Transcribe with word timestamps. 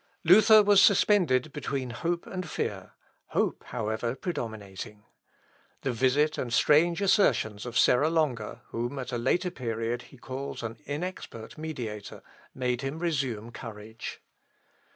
"Luther 0.23 0.63
was 0.63 0.81
suspended 0.81 1.53
between 1.53 1.91
hope 1.91 2.25
and 2.25 2.49
fear; 2.49 2.93
hope, 3.27 3.63
however, 3.65 4.15
predominating. 4.15 5.05
The 5.83 5.91
visit 5.91 6.39
and 6.39 6.47
the 6.49 6.55
strange 6.55 7.03
assertions 7.03 7.67
of 7.67 7.77
Serra 7.77 8.09
Longa, 8.09 8.63
whom 8.69 8.97
at 8.97 9.11
a 9.13 9.19
later 9.19 9.51
period 9.51 10.01
he 10.09 10.17
calls 10.17 10.63
an 10.63 10.77
inexpert 10.87 11.55
mediator, 11.55 12.23
made 12.55 12.81
him 12.81 12.97
resume 12.97 13.51
courage. 13.51 14.23